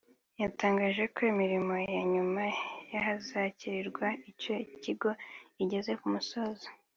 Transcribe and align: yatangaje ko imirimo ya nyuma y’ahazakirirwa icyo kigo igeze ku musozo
yatangaje 0.41 1.03
ko 1.13 1.19
imirimo 1.31 1.73
ya 1.95 2.03
nyuma 2.13 2.43
y’ahazakirirwa 2.91 4.07
icyo 4.31 4.55
kigo 4.81 5.09
igeze 5.63 5.91
ku 5.99 6.07
musozo 6.15 6.67